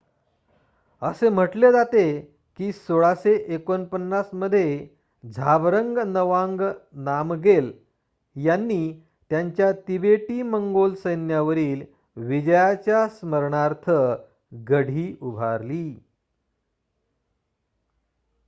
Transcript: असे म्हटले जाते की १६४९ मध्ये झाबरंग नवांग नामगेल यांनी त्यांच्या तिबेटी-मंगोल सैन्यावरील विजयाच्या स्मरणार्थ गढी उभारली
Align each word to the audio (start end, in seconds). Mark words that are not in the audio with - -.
असे 1.01 1.29
म्हटले 1.29 1.71
जाते 1.71 2.03
की 2.59 2.71
१६४९ 2.71 4.33
मध्ये 4.33 4.87
झाबरंग 5.23 5.97
नवांग 6.07 6.61
नामगेल 7.01 7.71
यांनी 8.35 8.81
त्यांच्या 9.31 9.71
तिबेटी-मंगोल 9.87 10.93
सैन्यावरील 10.95 11.83
विजयाच्या 12.17 13.07
स्मरणार्थ 13.09 13.89
गढी 14.51 15.13
उभारली 15.21 15.87